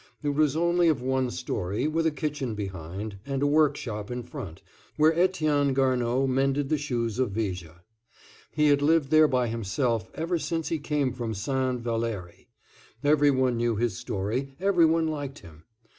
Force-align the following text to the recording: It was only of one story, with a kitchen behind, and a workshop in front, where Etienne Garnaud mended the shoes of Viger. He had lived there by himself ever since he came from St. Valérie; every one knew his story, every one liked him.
It 0.23 0.29
was 0.29 0.55
only 0.55 0.87
of 0.87 1.03
one 1.03 1.29
story, 1.29 1.87
with 1.87 2.07
a 2.07 2.09
kitchen 2.11 2.55
behind, 2.55 3.19
and 3.23 3.43
a 3.43 3.45
workshop 3.45 4.09
in 4.09 4.23
front, 4.23 4.63
where 4.97 5.13
Etienne 5.15 5.75
Garnaud 5.75 6.25
mended 6.25 6.69
the 6.69 6.77
shoes 6.79 7.19
of 7.19 7.29
Viger. 7.33 7.83
He 8.51 8.69
had 8.69 8.81
lived 8.81 9.11
there 9.11 9.27
by 9.27 9.47
himself 9.47 10.09
ever 10.15 10.39
since 10.39 10.69
he 10.69 10.79
came 10.79 11.13
from 11.13 11.35
St. 11.35 11.83
Valérie; 11.83 12.47
every 13.03 13.29
one 13.29 13.57
knew 13.57 13.75
his 13.75 13.95
story, 13.95 14.55
every 14.59 14.87
one 14.87 15.07
liked 15.07 15.37
him. 15.37 15.65